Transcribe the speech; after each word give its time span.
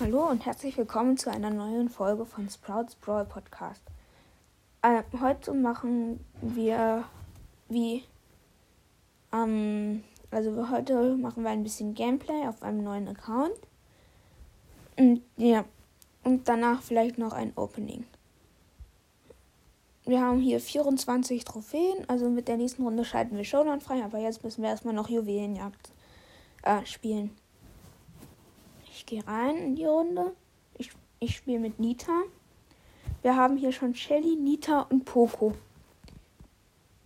Hallo 0.00 0.28
und 0.28 0.44
herzlich 0.44 0.76
willkommen 0.76 1.16
zu 1.16 1.30
einer 1.30 1.50
neuen 1.50 1.88
Folge 1.88 2.26
von 2.26 2.50
Sprouts 2.50 2.96
Brawl 2.96 3.24
Podcast. 3.24 3.80
Äh, 4.82 5.04
heute 5.20 5.54
machen 5.54 6.18
wir 6.42 7.04
wie 7.68 8.02
ähm, 9.32 10.02
also 10.32 10.68
heute 10.68 11.14
machen 11.14 11.44
wir 11.44 11.50
ein 11.50 11.62
bisschen 11.62 11.94
Gameplay 11.94 12.48
auf 12.48 12.64
einem 12.64 12.82
neuen 12.82 13.06
Account. 13.06 13.54
Und 14.98 15.22
ja, 15.36 15.64
und 16.24 16.48
danach 16.48 16.82
vielleicht 16.82 17.16
noch 17.16 17.32
ein 17.32 17.52
Opening. 17.54 18.04
Wir 20.06 20.20
haben 20.20 20.40
hier 20.40 20.58
24 20.58 21.44
Trophäen, 21.44 22.08
also 22.08 22.28
mit 22.28 22.48
der 22.48 22.56
nächsten 22.56 22.82
Runde 22.82 23.04
schalten 23.04 23.36
wir 23.36 23.44
Showdown 23.44 23.80
frei, 23.80 24.02
aber 24.02 24.18
jetzt 24.18 24.42
müssen 24.42 24.62
wir 24.62 24.70
erstmal 24.70 24.92
noch 24.94 25.08
Juwelenjagd 25.08 25.92
äh, 26.64 26.84
spielen. 26.84 27.30
Ich 28.96 29.06
gehe 29.06 29.26
rein 29.26 29.56
in 29.56 29.74
die 29.74 29.86
Runde. 29.86 30.36
Ich, 30.78 30.92
ich 31.18 31.36
spiele 31.36 31.58
mit 31.58 31.80
Nita. 31.80 32.22
Wir 33.22 33.34
haben 33.34 33.56
hier 33.56 33.72
schon 33.72 33.92
Shelly, 33.92 34.36
Nita 34.36 34.82
und 34.82 35.04
Poco. 35.04 35.52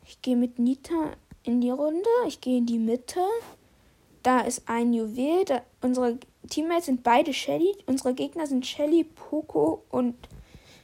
Ich 0.04 0.20
gehe 0.20 0.36
mit 0.36 0.58
Nita 0.58 1.12
in 1.44 1.62
die 1.62 1.70
Runde. 1.70 2.08
Ich 2.26 2.42
gehe 2.42 2.58
in 2.58 2.66
die 2.66 2.78
Mitte. 2.78 3.24
Da 4.22 4.40
ist 4.40 4.68
ein 4.68 4.92
Juwel. 4.92 5.46
Da, 5.46 5.62
unsere 5.80 6.18
Teammates 6.50 6.86
sind 6.86 7.02
beide 7.02 7.32
Shelly. 7.32 7.74
Unsere 7.86 8.12
Gegner 8.12 8.46
sind 8.46 8.66
Shelly, 8.66 9.04
Poco 9.04 9.82
und 9.90 10.14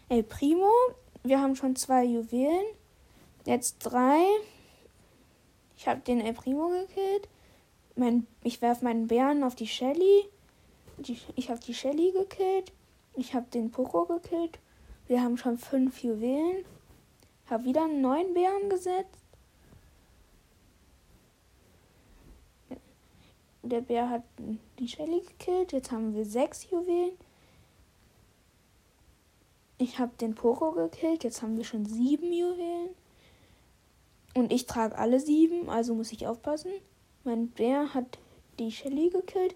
El 0.09 0.23
Primo. 0.23 0.73
Wir 1.23 1.39
haben 1.39 1.55
schon 1.55 1.77
zwei 1.77 2.05
Juwelen. 2.05 2.65
Jetzt 3.45 3.81
drei. 3.81 4.25
Ich 5.77 5.87
habe 5.87 6.01
den 6.01 6.23
El 6.23 6.33
Primo 6.33 6.71
gekillt. 6.71 7.29
Mein, 7.95 8.27
ich 8.43 8.63
werfe 8.63 8.85
meinen 8.85 9.09
Bären 9.09 9.45
auf 9.45 9.55
die 9.55 9.67
Shelly. 9.67 10.25
Die, 10.99 11.19
ich 11.37 11.51
habe 11.51 11.61
die 11.61 11.75
Shelly 11.75 12.13
gekillt. 12.13 12.73
Ich 13.15 13.35
habe 13.35 13.47
den 13.53 13.71
Poco 13.71 14.05
gekillt. 14.05 14.59
Wir 15.07 15.23
haben 15.23 15.37
schon 15.37 15.59
fünf 15.59 16.03
Juwelen. 16.03 16.65
Habe 17.47 17.65
wieder 17.65 17.85
einen 17.85 18.01
neuen 18.01 18.33
Bären 18.35 18.71
gesetzt. 18.71 19.21
Der 23.63 23.81
Bär 23.81 24.11
hat 24.11 24.23
die 24.79 24.89
Shelly 24.89 25.21
gekillt. 25.21 25.73
Jetzt 25.73 25.91
haben 25.91 26.15
wir 26.15 26.25
sechs 26.25 26.71
Juwelen. 26.71 27.17
Ich 29.79 29.99
habe 29.99 30.13
den 30.21 30.35
Poco 30.35 30.73
gekillt. 30.73 31.25
Jetzt 31.25 31.43
haben 31.43 31.57
wir 31.57 31.65
schon 31.65 31.87
sieben 31.87 32.33
Juwelen. 32.33 32.91
Und 34.35 34.53
ich 34.53 34.67
trage 34.67 34.99
alle 34.99 35.21
sieben, 35.21 35.71
also 35.71 35.95
muss 35.95 36.13
ich 36.13 36.27
aufpassen. 36.27 36.73
Mein 37.23 37.49
Bär 37.49 37.95
hat 37.95 38.19
die 38.59 38.73
Shelly 38.73 39.09
gekillt. 39.09 39.55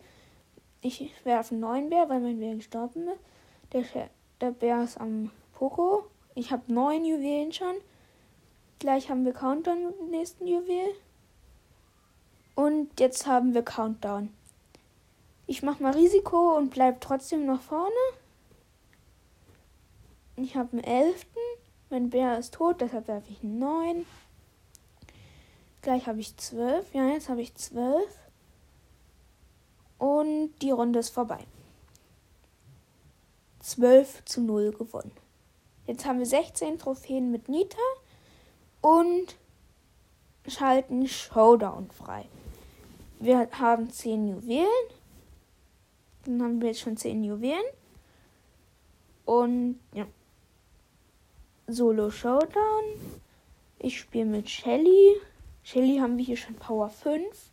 Ich 0.81 1.13
werfe 1.25 1.53
einen 1.53 1.61
neuen 1.61 1.91
Bär, 1.91 2.09
weil 2.09 2.21
mein 2.21 2.39
Bär 2.39 2.55
gestorben 2.55 3.09
ist. 3.09 3.21
Der, 3.73 4.09
der 4.41 4.51
Bär 4.53 4.83
ist 4.85 5.01
am 5.01 5.31
Poco. 5.53 6.05
Ich 6.35 6.53
habe 6.53 6.73
neun 6.73 7.05
Juwelen 7.05 7.53
schon. 7.53 7.75
Gleich 8.79 9.11
haben 9.11 9.25
wir 9.25 9.33
Countdown 9.33 9.87
mit 9.87 9.99
dem 9.99 10.11
nächsten 10.11 10.47
Juwel. 10.47 10.95
Und 12.55 13.01
jetzt 13.01 13.27
haben 13.27 13.55
wir 13.55 13.63
Countdown. 13.63 14.33
Ich 15.47 15.63
mache 15.63 15.83
mal 15.83 15.93
Risiko 15.93 16.57
und 16.57 16.71
bleib 16.71 17.01
trotzdem 17.01 17.47
nach 17.47 17.61
vorne. 17.61 17.95
Ich 20.37 20.55
habe 20.55 20.73
einen 20.73 20.85
elften. 20.85 21.41
Mein 21.91 22.11
Bär 22.11 22.39
ist 22.39 22.55
tot, 22.55 22.81
deshalb 22.81 23.09
werfe 23.09 23.33
ich 23.33 23.43
einen 23.43 23.59
neun. 23.59 24.07
Gleich 25.83 26.07
habe 26.07 26.21
ich 26.21 26.37
zwölf. 26.37 26.93
Ja, 26.95 27.09
jetzt 27.09 27.29
habe 27.29 27.41
ich 27.41 27.55
zwölf. 27.55 28.28
Und 30.49 30.63
die 30.63 30.71
Runde 30.71 30.99
ist 31.01 31.11
vorbei. 31.11 31.45
12 33.61 34.25
zu 34.25 34.41
0 34.41 34.73
gewonnen. 34.73 35.13
Jetzt 35.87 36.07
haben 36.07 36.19
wir 36.19 36.27
16 36.27 36.79
Trophäen 36.79 37.31
mit 37.31 37.49
Nita 37.49 37.77
und 38.81 39.37
schalten 40.47 41.07
Showdown 41.07 41.91
frei. 41.91 42.27
Wir 43.21 43.49
haben 43.59 43.91
10 43.91 44.29
Juwelen. 44.29 44.69
Dann 46.25 46.43
haben 46.43 46.61
wir 46.61 46.69
jetzt 46.69 46.81
schon 46.81 46.97
10 46.97 47.25
Juwelen. 47.25 47.61
Und 49.25 49.79
ja. 49.93 50.07
Solo 51.67 52.11
Showdown. 52.11 52.85
Ich 53.79 53.99
spiele 53.99 54.25
mit 54.25 54.49
Shelly. 54.49 55.17
Shelly 55.63 55.99
haben 55.99 56.17
wir 56.17 56.25
hier 56.25 56.37
schon 56.39 56.55
Power 56.55 56.89
5 56.89 57.51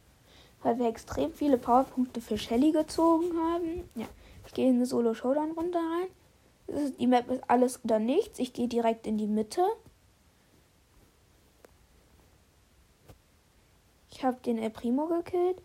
weil 0.65 0.79
wir 0.79 0.87
extrem 0.87 1.31
viele 1.31 1.59
Powerpunkte 1.59 2.19
für 2.21 2.39
Shelly 2.39 2.71
gezogen 2.71 3.37
haben. 3.37 3.87
Ja, 3.93 4.07
ich 4.47 4.53
gehe 4.53 4.67
in 4.67 4.77
eine 4.77 4.87
Solo-Showdown-Runde 4.87 5.77
rein. 5.77 6.07
Ist, 6.65 6.99
die 6.99 7.05
Map 7.05 7.29
ist 7.29 7.47
alles 7.47 7.83
oder 7.83 7.99
nichts. 7.99 8.39
Ich 8.39 8.51
gehe 8.51 8.67
direkt 8.67 9.05
in 9.05 9.19
die 9.19 9.27
Mitte. 9.27 9.63
Ich 14.09 14.23
habe 14.23 14.37
den 14.43 14.57
El 14.57 14.71
Primo 14.71 15.05
gekillt. 15.05 15.61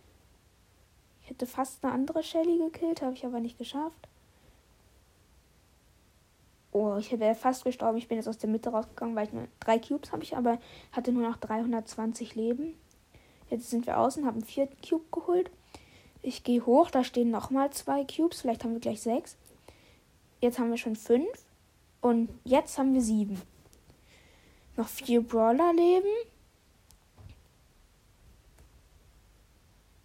Ich 1.23 1.31
hätte 1.31 1.47
fast 1.47 1.83
eine 1.83 1.95
andere 1.95 2.23
Shelly 2.23 2.59
gekillt, 2.59 3.01
habe 3.01 3.15
ich 3.15 3.25
aber 3.25 3.41
nicht 3.41 3.57
geschafft. 3.57 4.07
Oh, 6.73 6.97
ich 6.99 7.19
wäre 7.19 7.35
fast 7.35 7.65
gestorben. 7.65 7.97
Ich 7.97 8.07
bin 8.07 8.19
jetzt 8.19 8.29
aus 8.29 8.37
der 8.37 8.51
Mitte 8.51 8.69
rausgegangen, 8.69 9.17
weil 9.17 9.29
ich 9.29 9.33
nur 9.33 9.49
drei 9.61 9.79
Cubes 9.79 10.13
habe 10.13 10.25
ich, 10.25 10.37
aber 10.37 10.59
hatte 10.93 11.11
nur 11.11 11.27
noch 11.27 11.39
320 11.39 12.35
Leben. 12.35 12.75
Jetzt 13.51 13.69
sind 13.69 13.87
wir 13.87 13.99
außen, 13.99 14.25
haben 14.25 14.39
einen 14.39 14.45
vierten 14.45 14.81
Cube 14.81 15.05
geholt. 15.11 15.51
Ich 16.23 16.45
gehe 16.45 16.65
hoch, 16.65 16.91
da 16.91 17.03
stehen 17.03 17.31
nochmal 17.31 17.73
zwei 17.73 18.05
Cubes. 18.05 18.41
Vielleicht 18.41 18.63
haben 18.63 18.75
wir 18.75 18.81
gleich 18.81 19.03
sechs. 19.03 19.37
Jetzt 20.41 20.59
haben 20.59 20.71
wir 20.71 20.79
schon 20.79 20.97
fünf. 20.97 21.27
Und 22.01 22.31
jetzt 22.45 22.79
haben 22.79 22.95
wir 22.95 23.03
sieben. 23.03 23.43
Noch 24.77 24.89
vier 24.89 25.21
Brawler 25.21 25.73
leben. 25.73 26.09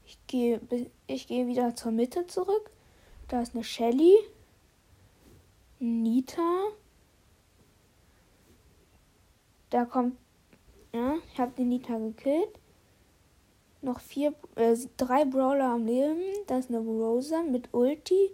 Ich 0.06 0.18
gehe, 0.26 0.60
ich 1.06 1.28
gehe 1.28 1.48
wieder 1.48 1.76
zur 1.76 1.92
Mitte 1.92 2.26
zurück. 2.26 2.72
Da 3.28 3.42
ist 3.42 3.54
eine 3.54 3.64
Shelly. 3.64 4.16
Nita. 5.80 6.64
Da 9.70 9.86
kommt. 9.86 10.18
Ja, 10.94 11.18
ich 11.32 11.40
habe 11.40 11.52
den 11.52 11.70
Nita 11.70 11.98
gekillt 11.98 12.60
noch 13.86 14.00
vier, 14.00 14.34
äh, 14.56 14.76
drei 14.98 15.26
Brawler 15.26 15.70
am 15.72 15.86
Leben. 15.86 16.22
Da 16.48 16.58
ist 16.58 16.70
eine 16.70 16.80
Rosa 16.80 17.44
mit 17.44 17.74
Ulti. 17.74 18.32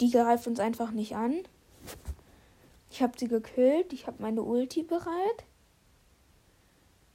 Die 0.00 0.10
greift 0.10 0.46
uns 0.46 0.58
einfach 0.58 0.90
nicht 0.90 1.14
an. 1.14 1.42
Ich 2.90 3.02
habe 3.02 3.18
sie 3.18 3.28
gekillt. 3.28 3.92
Ich 3.92 4.06
habe 4.06 4.22
meine 4.22 4.42
Ulti 4.42 4.82
bereit. 4.82 5.44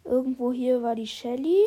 Irgendwo 0.03 0.51
hier 0.51 0.81
war 0.81 0.95
die 0.95 1.07
Shelly. 1.07 1.63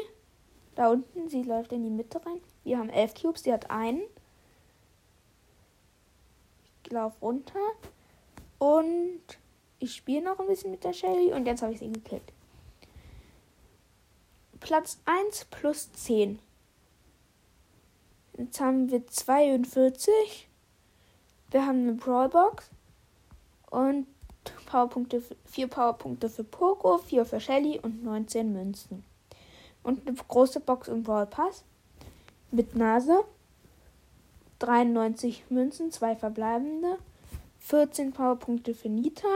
Da 0.75 0.91
unten, 0.91 1.29
sie 1.29 1.43
läuft 1.43 1.73
in 1.73 1.85
die 1.85 1.91
Mitte 1.91 2.25
rein. 2.25 2.41
Wir 2.65 2.79
haben 2.79 2.89
elf 2.89 3.15
Cubes, 3.15 3.43
sie 3.43 3.53
hat 3.53 3.71
einen. 3.71 4.03
Ich 6.85 6.91
laufe 6.91 7.19
runter. 7.21 7.61
Und 8.59 9.21
ich 9.79 9.95
spiele 9.95 10.25
noch 10.25 10.39
ein 10.39 10.47
bisschen 10.47 10.71
mit 10.71 10.85
der 10.85 10.93
Shelly. 10.93 11.33
Und 11.33 11.47
jetzt 11.47 11.63
habe 11.63 11.73
ich 11.73 11.79
sie 11.79 11.93
gekillt. 11.93 12.33
Platz 14.63 15.01
1 15.07 15.47
plus 15.47 15.93
10. 15.93 16.39
Jetzt 18.39 18.61
haben 18.61 18.91
wir 18.93 19.05
42. 19.05 20.49
Wir 21.51 21.67
haben 21.67 21.83
eine 21.83 21.95
Brawlbox. 21.95 22.71
Und 23.71 24.07
Powerpunkte, 24.67 25.21
4 25.47 25.67
Powerpunkte 25.67 26.31
für 26.31 26.45
Poco, 26.45 26.99
4 26.99 27.25
für 27.25 27.41
Shelly 27.41 27.81
und 27.81 28.05
19 28.05 28.53
Münzen. 28.53 29.05
Und 29.83 30.07
eine 30.07 30.17
große 30.17 30.61
Box 30.61 30.87
im 30.87 31.03
Brawl 31.03 31.27
Pass 31.27 31.65
mit 32.53 32.77
Nase. 32.77 33.25
93 34.61 35.45
Münzen, 35.51 35.91
2 35.91 36.15
verbleibende. 36.15 36.99
14 37.59 38.13
Powerpunkte 38.13 38.75
für 38.75 38.89
Nita 38.89 39.29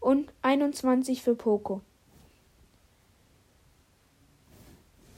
und 0.00 0.30
21 0.42 1.22
für 1.22 1.34
Poco. 1.34 1.80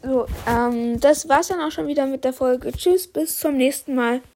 So, 0.07 0.27
ähm, 0.47 1.01
das 1.01 1.29
war's 1.29 1.49
dann 1.49 1.61
auch 1.61 1.73
schon 1.73 1.89
wieder 1.89 2.07
mit 2.07 2.23
der 2.23 2.33
Folge. 2.33 2.71
Tschüss, 2.71 3.09
bis 3.09 3.39
zum 3.39 3.57
nächsten 3.57 3.97
Mal. 3.97 4.21